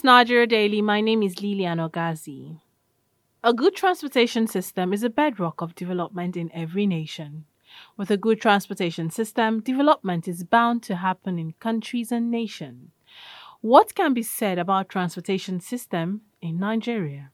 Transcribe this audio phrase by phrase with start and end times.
[0.00, 0.80] is Nigeria Daily.
[0.80, 2.58] My name is Lilian Ogazi.
[3.44, 7.44] A good transportation system is a bedrock of development in every nation.
[7.98, 12.92] With a good transportation system, development is bound to happen in countries and nations.
[13.60, 17.30] What can be said about transportation system in Nigeria?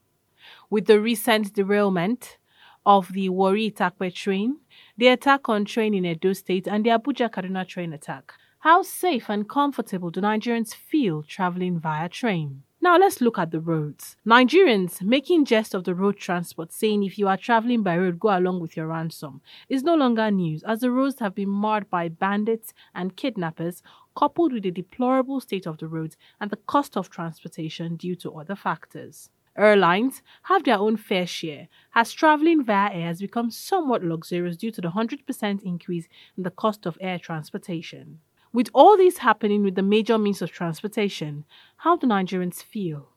[0.69, 2.39] With the recent derailment
[2.85, 4.57] of the Warri Itakpe train,
[4.99, 8.33] the attack on train in Edo State, and the Abuja Kaduna train attack,
[8.67, 12.65] how safe and comfortable do Nigerians feel traveling via train?
[12.81, 14.17] Now let's look at the roads.
[14.27, 18.37] Nigerians making jest of the road transport, saying if you are traveling by road, go
[18.37, 22.09] along with your ransom, is no longer news as the roads have been marred by
[22.09, 23.85] bandits and kidnappers,
[24.17, 28.33] coupled with the deplorable state of the roads and the cost of transportation due to
[28.33, 29.31] other factors.
[29.57, 34.73] Airlines have their own fair share, as traveling via air has become somewhat luxurious due
[34.73, 38.19] to the 100% increase in the cost of air transportation.
[38.57, 41.45] With all this happening with the major means of transportation,
[41.77, 43.11] how do Nigerians feel?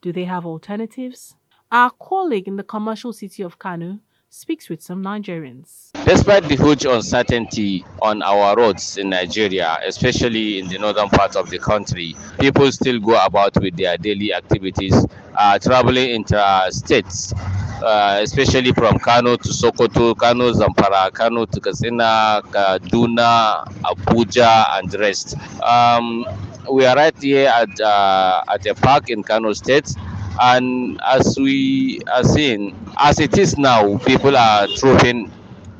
[0.00, 1.34] Do they have alternatives?
[1.72, 3.98] Our colleague in the commercial city of Kano
[4.30, 5.90] speaks with some Nigerians.
[6.04, 11.50] Despite the huge uncertainty on our roads in Nigeria, especially in the northern part of
[11.50, 14.94] the country, people still go about with their daily activities,
[15.36, 17.34] uh, traveling inter-states,
[17.82, 24.98] uh, especially from Kano to Sokoto, Kano, Zamfara, Kano to Katsina, Kaduna, Abuja, and the
[24.98, 25.36] rest.
[25.62, 26.24] Um,
[26.70, 29.94] we are right here at, uh, at a park in Kano State
[30.40, 35.30] and as we are seeing, as it is now, people are trooping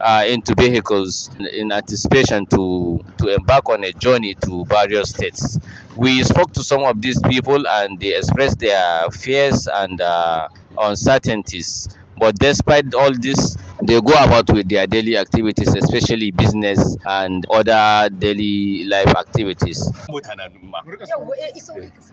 [0.01, 5.59] uh, into vehicles in, in, anticipation to, to embark on a journey to various states.
[5.97, 11.89] We spoke to some of these people and they expressed their fears and uh, uncertainties.
[12.19, 18.09] But despite all this, they go about with their daily activities, especially business and other
[18.09, 19.91] daily life activities.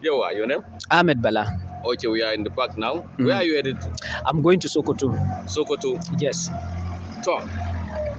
[0.02, 0.63] Yo, your name?
[0.91, 1.47] Ahmed Bala.
[1.85, 2.96] Okay, we are in the park now.
[2.96, 3.25] Mm-hmm.
[3.25, 3.78] Where are you headed?
[4.25, 5.12] I'm going to Sokoto.
[5.47, 6.00] Sokoto?
[6.19, 6.50] Yes.
[7.22, 7.40] So,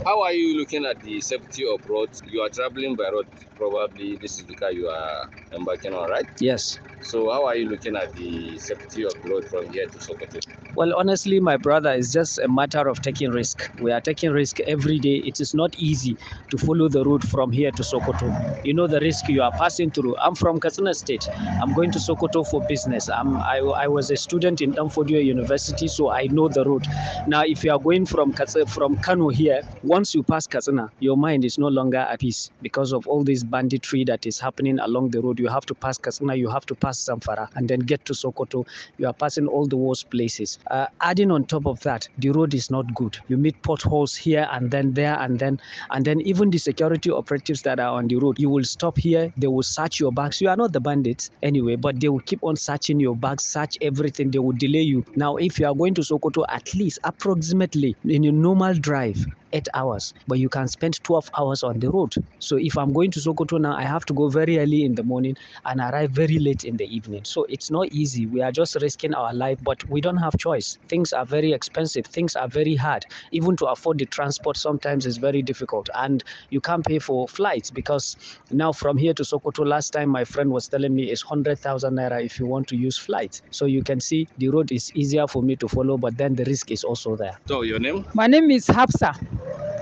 [0.05, 2.23] how are you looking at the safety of roads?
[2.27, 3.27] You are traveling by road,
[3.57, 6.27] probably this is the car you are embarking on, right?
[6.41, 6.79] Yes.
[7.01, 10.41] So, how are you looking at the safety of road from here to Sokoto?
[10.75, 13.71] Well, honestly, my brother, it's just a matter of taking risk.
[13.81, 15.17] We are taking risk every day.
[15.17, 16.17] It is not easy
[16.51, 18.29] to follow the route from here to Sokoto.
[18.65, 20.17] You know the risk you are passing through.
[20.19, 21.29] I'm from Katsina State.
[21.63, 23.09] I'm going to Sokoto for business.
[23.09, 26.87] I'm, I, I was a student in Danfodiyo University, so I know the road.
[27.29, 29.63] Now, if you are going from Katsina, from Kano here,
[29.95, 33.45] once you pass Katsina, your mind is no longer at peace because of all this
[33.45, 35.39] banditry that is happening along the road.
[35.39, 38.67] You have to pass Katsina, you have to pass Zamfara, and then get to Sokoto.
[38.99, 40.59] You are passing all the worst places.
[40.69, 43.17] Uh, adding on top of that, the road is not good.
[43.29, 45.61] You meet potholes here and then there and then,
[45.93, 49.33] and then even the security operatives that are on the road, you will stop here.
[49.37, 50.41] They will search your bags.
[50.41, 53.79] You are not the bandits anyway, but they will keep on searching your bags, search
[53.81, 54.33] everything.
[54.33, 55.05] They will delay you.
[55.15, 59.69] Now, if you are going to Sokoto, at least approximately in a normal drive, eight
[59.73, 62.13] hours, but you can spend 12 hours on the road.
[62.41, 65.03] So if I'm going to Sokoto now, I have to go very early in the
[65.05, 67.25] morning and arrive very late in the evening.
[67.25, 68.27] So it's not easy.
[68.27, 70.79] We are just risking our life, but we don't have choice.
[70.89, 72.07] Things are very expensive.
[72.07, 73.05] Things are very hard.
[73.31, 75.89] Even to afford the transport sometimes is very difficult.
[75.95, 78.17] And you can't pay for flights because
[78.51, 82.25] now from here to Sokoto, last time my friend was telling me it's 100,000 naira
[82.25, 83.43] if you want to use flights.
[83.51, 86.45] So you can see the road is easier for me to follow, but then the
[86.45, 87.39] risk is also there.
[87.47, 88.05] So your name?
[88.15, 88.67] My name is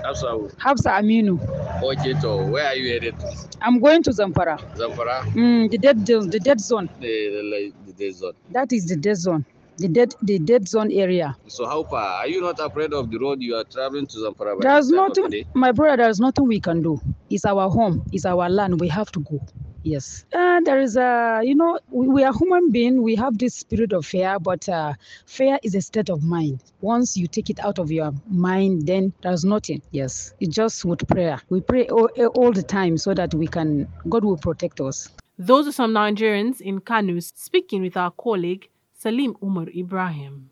[0.03, 0.27] Hafsa.
[0.27, 0.55] Hafsa.
[0.59, 1.39] Hafsa Aminu.
[1.81, 3.15] Okay, so where are you headed?
[3.61, 4.59] I'm going to Zamfara.
[4.75, 5.21] Zamfara?
[5.33, 6.89] Mm, the dead the dead zone.
[6.99, 8.33] The, the, the dead zone.
[8.51, 9.45] That is the dead zone.
[9.77, 11.35] The dead the dead zone area.
[11.47, 12.19] So how far?
[12.19, 14.59] Are you not afraid of the road you are traveling to Zamfara?
[14.61, 17.01] There's nothing my brother, there's nothing we can do.
[17.29, 18.79] It's our home, it's our land.
[18.79, 19.39] We have to go.
[19.83, 20.23] Yes.
[20.33, 23.01] Uh, there is a, you know, we, we, are human being.
[23.01, 24.93] We have this spirit of fear, but uh,
[25.25, 26.63] fear is a state of mind.
[26.79, 29.81] Once you take it out of your mind, then there's nothing.
[29.91, 30.33] Yes.
[30.39, 31.41] It's just with prayer.
[31.49, 35.09] We pray all, all the time so that we can, God will protect us.
[35.37, 38.69] Those are some Nigerians in Kano speaking with our colleague
[39.03, 40.49] Salim Umar Ibrahim.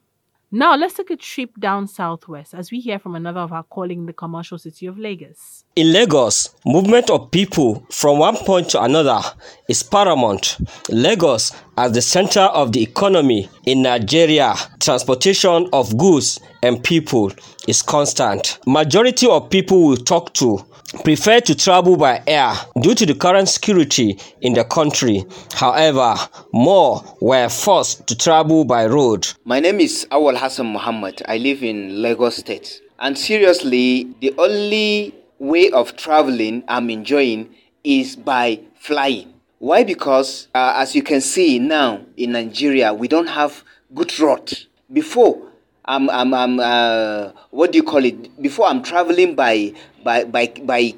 [0.51, 3.99] Now let's take a trip down southwest as we hear from another of our calling
[3.99, 5.63] in the commercial city of Lagos.
[5.77, 9.21] In Lagos, movement of people from one point to another
[9.69, 10.57] is paramount.
[10.89, 17.31] Lagos, as the center of the economy in Nigeria, transportation of goods and people
[17.69, 18.59] is constant.
[18.67, 20.59] Majority of people we talk to
[21.03, 25.23] prefer to travel by air due to the current security in the country.
[25.53, 26.15] However,
[26.53, 29.27] more were forced to travel by road.
[29.45, 31.21] My name is Awal Hassan Muhammad.
[31.27, 32.81] I live in Lagos State.
[32.99, 39.33] And seriously, the only way of traveling I'm enjoying is by flying.
[39.57, 39.83] Why?
[39.83, 44.51] Because uh, as you can see now in Nigeria, we don't have good road.
[44.91, 45.50] Before,
[45.85, 48.41] I'm, I'm, I'm uh, what do you call it?
[48.41, 49.73] Before I'm traveling by,
[50.03, 50.93] by, by, by,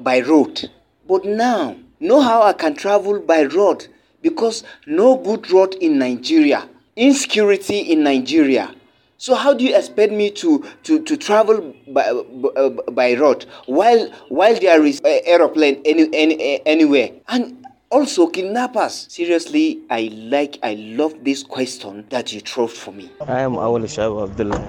[0.00, 0.70] by road.
[1.06, 3.86] But now, know how I can travel by road
[4.22, 8.74] because no good road in Nigeria, insecurity in Nigeria.
[9.16, 14.10] So how do you expect me to, to, to travel by, uh, by road while
[14.28, 17.10] while there is aeroplane any, any, anywhere?
[17.28, 17.63] And
[17.94, 19.06] also kidnappers.
[19.08, 23.08] Seriously, I like I love this question that you throw for me.
[23.20, 24.68] I am Awal Shab Abdullah.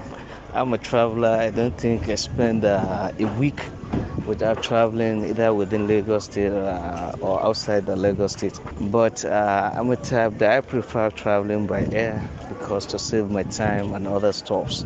[0.53, 1.29] I'm a traveler.
[1.29, 3.59] I don't think I spend uh, a week
[4.27, 8.59] without traveling either within Lagos State uh, or outside the Lagos State.
[8.79, 13.43] But uh, I'm a type that I prefer traveling by air because to save my
[13.43, 14.85] time and other stops.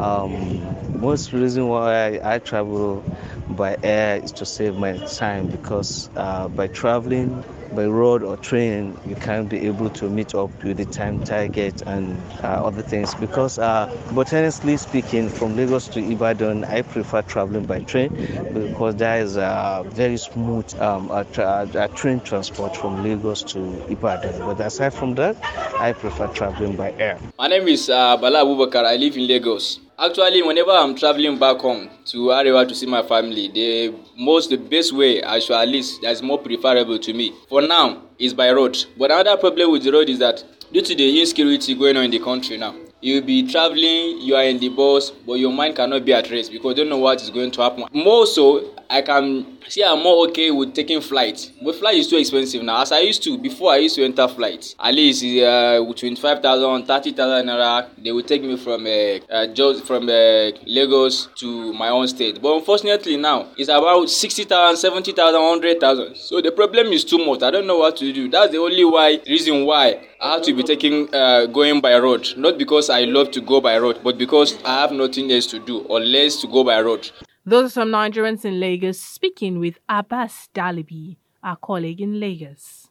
[0.00, 3.04] Um, most reason why I, I, travel
[3.50, 7.44] by air is to save my time because uh, by traveling
[7.74, 11.82] by road or train, you can't be able to meet up with the time target
[11.86, 13.14] and uh, other things.
[13.14, 18.10] Because, uh, botanically speaking, from Lagos to Ibadan, I prefer traveling by train
[18.54, 21.26] because there is a very smooth um, a,
[21.74, 23.60] a train transport from Lagos to
[23.90, 24.38] Ibadan.
[24.40, 25.36] But aside from that,
[25.80, 27.18] I prefer traveling by air.
[27.38, 28.84] My name is uh, Bala Abubakar.
[28.84, 29.87] I live in Lagos.
[30.00, 34.56] Actually, whenever I'm traveling back home to Arewa to see my family, the most, the
[34.56, 37.34] best way, actually, at least that's more preferable to me.
[37.48, 38.78] For now, is by road.
[38.96, 42.12] But another problem with the road is that due to the insecurity going on in
[42.12, 46.04] the country now, you'll be traveling, you are in the bus, but your mind cannot
[46.04, 47.84] be at rest because you don't know what is going to happen.
[47.92, 51.52] More so, I can see I'm more okay with taking flight.
[51.62, 52.82] But flight is too expensive now.
[52.82, 57.46] As I used to, before I used to enter flight, at least uh, 25,000, 30,000
[57.46, 62.08] naira, they would take me from uh, uh, just from uh, Lagos to my own
[62.08, 62.40] state.
[62.40, 66.16] But unfortunately now, it's about 60,000, 70,000, 100,000.
[66.16, 67.42] So the problem is too much.
[67.42, 68.28] I don't know what to do.
[68.28, 72.28] That's the only why reason why I have to be taking uh, going by road.
[72.36, 75.58] Not because I love to go by road, but because I have nothing else to
[75.58, 77.10] do or less to go by road.
[77.48, 82.88] Those are some Nigerians in Lagos speaking with Abbas Dalibi, our colleague in Lagos.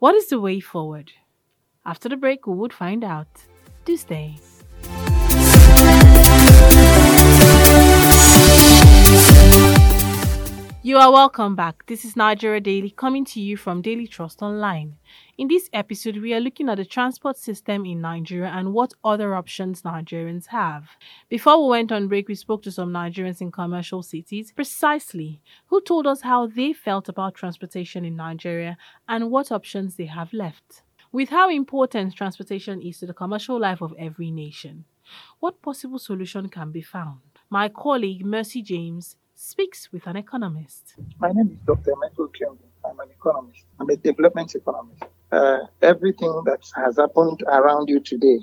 [0.00, 1.12] What is the way forward?
[1.86, 3.28] After the break, we would find out.
[3.84, 4.38] Do stay.
[10.82, 11.86] You are welcome back.
[11.86, 14.96] This is Nigeria Daily coming to you from Daily Trust Online.
[15.38, 19.34] In this episode, we are looking at the transport system in Nigeria and what other
[19.34, 20.84] options Nigerians have.
[21.30, 25.80] Before we went on break, we spoke to some Nigerians in commercial cities, precisely, who
[25.80, 28.76] told us how they felt about transportation in Nigeria
[29.08, 30.82] and what options they have left.
[31.12, 34.84] With how important transportation is to the commercial life of every nation,
[35.40, 37.20] what possible solution can be found?
[37.48, 40.94] My colleague Mercy James speaks with an economist.
[41.18, 41.94] My name is Dr.
[41.98, 42.58] Michael Kiombe.
[42.84, 43.64] I'm an economist.
[43.80, 45.04] I'm a development economist.
[45.32, 48.38] Uh, everything that has happened around you today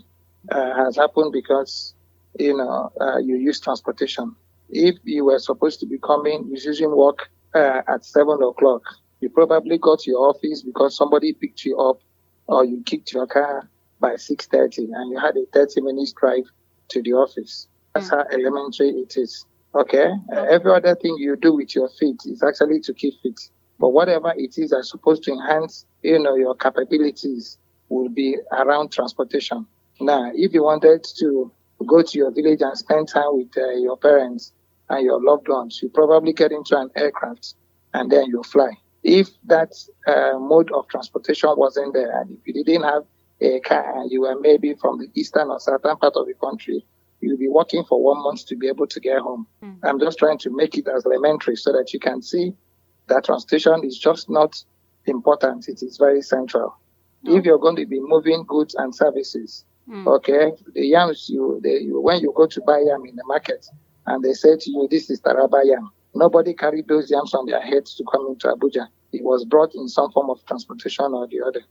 [0.51, 1.93] uh, has happened because
[2.39, 4.35] you know uh, you use transportation.
[4.69, 8.81] If you were supposed to be coming, resuming work uh, at seven o'clock,
[9.21, 12.01] you probably got to your office because somebody picked you up,
[12.47, 13.69] or you kicked your car
[13.99, 16.45] by six thirty, and you had a thirty minutes drive
[16.89, 17.67] to the office.
[17.93, 18.17] That's mm.
[18.17, 19.45] how elementary it is.
[19.75, 20.09] Okay.
[20.33, 23.39] Uh, every other thing you do with your feet is actually to keep fit.
[23.79, 27.57] But whatever it is that's supposed to enhance, you know, your capabilities
[27.87, 29.65] will be around transportation.
[29.99, 31.51] Now, if you wanted to
[31.85, 34.51] go to your village and spend time with uh, your parents
[34.89, 37.55] and your loved ones, you probably get into an aircraft
[37.93, 38.71] and then you fly.
[39.03, 39.73] If that
[40.07, 43.03] uh, mode of transportation wasn't there, and if you didn't have
[43.39, 46.85] a car and you were maybe from the eastern or southern part of the country,
[47.21, 49.47] you'll be working for one month to be able to get home.
[49.63, 49.79] Mm.
[49.83, 52.53] I'm just trying to make it as elementary so that you can see
[53.09, 54.63] that transportation is just not
[55.05, 55.67] important.
[55.67, 56.77] It is very central.
[57.25, 57.39] Mm.
[57.39, 60.07] If you're going to be moving goods and services, mm.
[60.07, 63.65] okay, the yams you, the, you, when you go to buy yam in the market
[64.05, 67.61] and they say to you, this is Taraba yam, nobody carried those yams on their
[67.61, 68.87] heads to come into Abuja.
[69.11, 71.61] It was brought in some form of transportation or the other.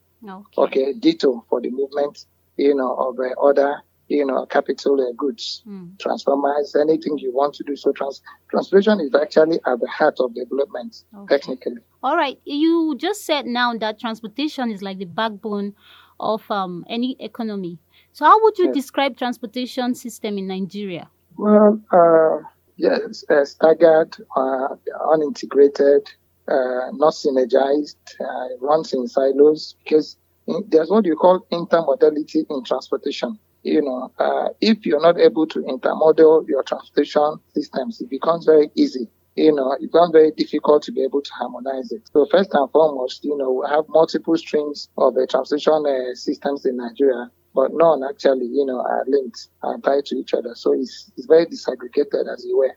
[0.59, 2.26] Okay, okay ditto for the movement,
[2.57, 5.98] you know, of uh, other you know, capital uh, goods, mm.
[5.98, 7.76] transformers, anything you want to do.
[7.76, 11.36] So trans- transportation is actually at the heart of development, okay.
[11.36, 11.82] technically.
[12.02, 12.40] All right.
[12.44, 15.74] You just said now that transportation is like the backbone
[16.18, 17.78] of um, any economy.
[18.12, 18.74] So how would you yes.
[18.74, 21.08] describe transportation system in Nigeria?
[21.36, 24.68] Well, uh, yes, uh, staggered, uh,
[25.12, 26.08] unintegrated,
[26.48, 32.64] uh, not synergized, uh, runs in silos because in, there's what you call intermodality in
[32.64, 33.38] transportation
[33.68, 38.70] you know, uh, if you're not able to intermodal your transportation systems, it becomes very
[38.75, 42.02] easy, you know, it becomes very difficult to be able to harmonize it.
[42.12, 46.64] So first and foremost, you know, we have multiple streams of the transportation uh, systems
[46.66, 50.54] in Nigeria, but none actually, you know, are linked and tied to each other.
[50.54, 52.76] So it's, it's very disaggregated as you were.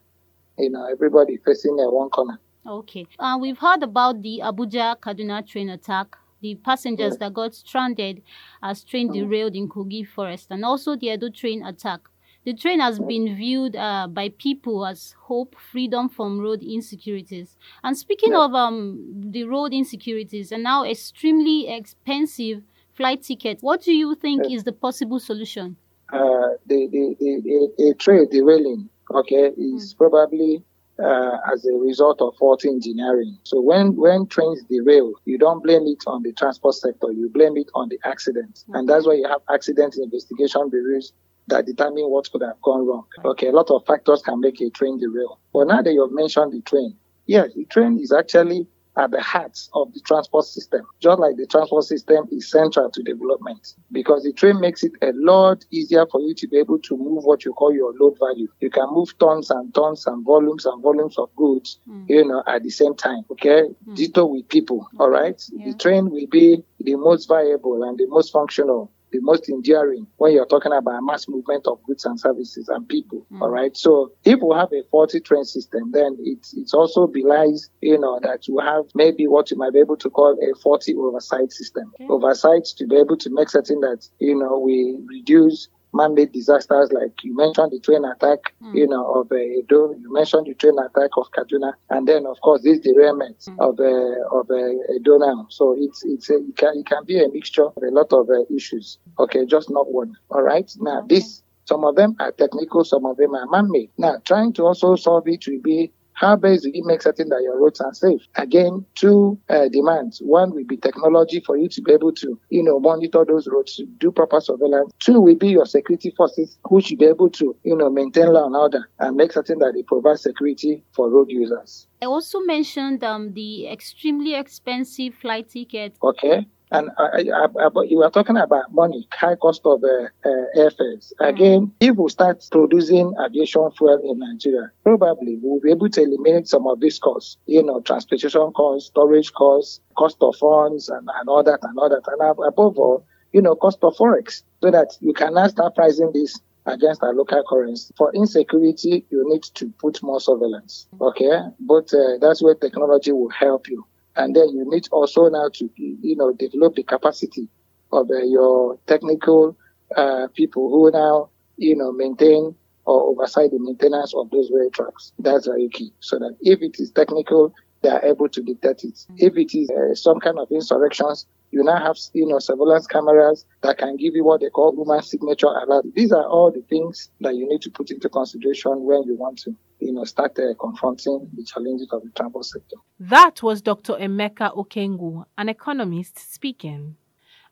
[0.58, 2.40] You know, everybody facing uh, one corner.
[2.68, 3.08] Okay.
[3.18, 6.16] Uh, we've heard about the Abuja Kaduna train attack.
[6.42, 8.24] The passengers that got stranded
[8.64, 12.02] as train derailed in Kogi Forest, and also the Edo train attack.
[12.44, 17.56] The train has been viewed uh, by people as hope, freedom from road insecurities.
[17.84, 18.98] And speaking of um,
[19.32, 24.72] the road insecurities and now extremely expensive flight tickets, what do you think is the
[24.72, 25.76] possible solution?
[26.12, 29.98] Uh, the, the, the, the, a train derailing, okay, is mm.
[29.98, 30.64] probably
[31.04, 33.38] uh, as a result of faulty engineering.
[33.44, 37.58] So when, when trains derail, you don't blame it on the transport sector, you blame
[37.58, 38.64] it on the accident.
[38.74, 41.14] And that's why you have accident investigation bureaus
[41.48, 43.06] that determine what could have gone wrong.
[43.26, 45.40] Okay, a lot of factors can make a train derail.
[45.54, 48.68] But now that you've mentioned the train, yes, the train is actually
[48.98, 53.02] at the heart of the transport system, just like the transport system is central to
[53.04, 56.98] development because the train makes it a lot easier for you to be able to
[56.98, 58.48] move what you call your load value.
[58.60, 62.06] You can move tons and tons and volumes and volumes of goods, mm.
[62.10, 63.24] you know, at the same time.
[63.32, 63.64] Okay.
[63.88, 63.96] Mm.
[63.96, 64.88] Ditto with people.
[65.00, 65.42] All right.
[65.52, 65.72] Yeah.
[65.72, 70.34] The train will be the most viable and the most functional the most enduring when
[70.34, 73.26] you're talking about mass movement of goods and services and people.
[73.32, 73.42] Mm.
[73.42, 73.76] All right.
[73.76, 78.20] So if we have a faulty train system, then it it also belies, you know,
[78.24, 81.92] that you have maybe what you might be able to call a faulty oversight system.
[81.96, 82.08] Okay.
[82.10, 87.24] Oversight to be able to make certain that, you know, we reduce man-made disasters like
[87.24, 88.76] you mentioned the train attack, mm.
[88.76, 92.40] you know, of uh, Edo, you mentioned the train attack of Kaduna, and then of
[92.42, 93.60] course this derailment mm.
[93.60, 95.48] of uh, of uh, Edo now.
[95.50, 98.30] So it's it's a, it can it can be a mixture of a lot of
[98.30, 98.98] uh, issues.
[99.20, 100.16] Okay, just not one.
[100.30, 100.70] All right.
[100.80, 101.16] Now okay.
[101.16, 103.92] this some of them are technical, some of them are man-made.
[103.98, 105.92] Now trying to also solve it will be
[106.22, 108.22] how best do you make certain that your roads are safe?
[108.36, 110.22] Again, two uh, demands.
[110.24, 113.76] One will be technology for you to be able to, you know, monitor those roads,
[113.78, 114.94] to do proper surveillance.
[115.00, 118.46] Two will be your security forces who should be able to, you know, maintain law
[118.46, 121.88] and order and make certain that they provide security for road users.
[122.04, 125.96] I also mentioned um, the extremely expensive flight ticket.
[126.04, 126.46] Okay.
[126.72, 131.12] And I, I, I, you were talking about money, high cost of uh, uh, airfares.
[131.20, 131.28] Mm.
[131.28, 136.48] Again, if we start producing aviation fuel in Nigeria, probably we'll be able to eliminate
[136.48, 137.38] some of these costs.
[137.46, 141.90] You know, transportation costs, storage costs, cost of funds, and, and all that and all
[141.90, 142.04] that.
[142.08, 146.12] And above all, you know, cost of forex, so that you can now start pricing
[146.14, 147.94] this against our local currency.
[147.98, 150.88] For insecurity, you need to put more surveillance.
[151.00, 153.86] Okay, but uh, that's where technology will help you.
[154.16, 157.48] And then you need also now to, you know, develop the capacity
[157.92, 159.58] of uh, your technical
[159.96, 165.14] uh, people who now, you know, maintain or oversight the maintenance of those rail tracks.
[165.20, 165.94] That's very key.
[166.00, 169.06] So that if it is technical, they are able to detect it.
[169.18, 173.46] If it is uh, some kind of insurrections, you now have, you know, surveillance cameras
[173.62, 175.86] that can give you what they call human signature alert.
[175.94, 179.40] These are all the things that you need to put into consideration when you want
[179.40, 182.78] to, you know, start uh, confronting the challenges of the transport sector.
[183.00, 183.94] That was Dr.
[183.94, 186.96] Emeka Okengwu, an economist speaking.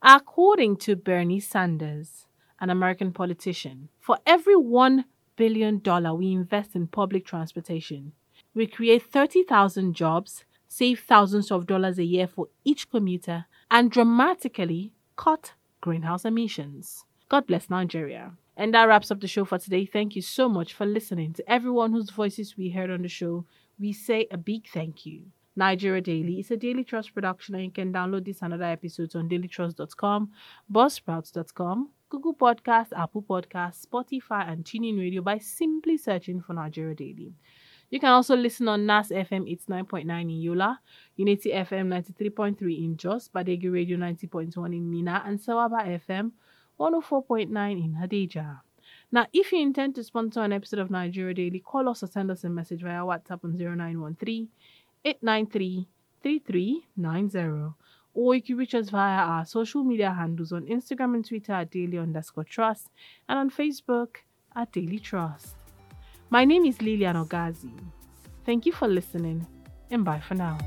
[0.01, 2.25] According to Bernie Sanders,
[2.61, 5.03] an American politician, for every $1
[5.35, 5.81] billion
[6.17, 8.13] we invest in public transportation,
[8.53, 14.93] we create 30,000 jobs, save thousands of dollars a year for each commuter, and dramatically
[15.15, 17.05] cut greenhouse emissions.
[17.29, 18.33] God bless Nigeria.
[18.57, 19.85] And that wraps up the show for today.
[19.85, 21.33] Thank you so much for listening.
[21.33, 23.45] To everyone whose voices we heard on the show,
[23.79, 25.27] we say a big thank you.
[25.55, 29.15] Nigeria Daily is a Daily Trust production, and you can download this and other episodes
[29.15, 30.31] on dailytrust.com,
[30.71, 37.33] buzzsprouts.com, Google Podcast, Apple Podcast, Spotify, and TuneIn Radio by simply searching for Nigeria Daily.
[37.89, 40.79] You can also listen on NAS FM 89.9 in Yola,
[41.15, 46.31] Unity FM 93.3 in Jos, Badeggi Radio 90.1 in Minna, and Sawaba FM
[46.79, 47.49] 104.9
[47.83, 48.61] in Hadejia.
[49.11, 52.29] Now, if you intend to sponsor an episode of Nigeria Daily, call us or send
[52.29, 54.47] us a message via WhatsApp on 0913
[55.03, 55.87] 893
[56.21, 57.73] 3390.
[58.13, 61.71] Or you can reach us via our social media handles on Instagram and Twitter at
[61.71, 62.89] daily underscore trust
[63.27, 64.17] and on Facebook
[64.55, 65.58] at Daily Trust.
[66.31, 67.71] My name is Lilian Ogazi.
[68.45, 69.47] Thank you for listening
[69.89, 70.57] and bye for now.